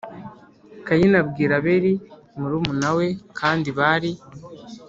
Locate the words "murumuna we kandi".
2.39-3.69